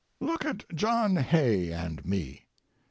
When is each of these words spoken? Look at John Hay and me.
Look 0.19 0.45
at 0.45 0.65
John 0.73 1.17
Hay 1.17 1.71
and 1.71 2.03
me. 2.03 2.47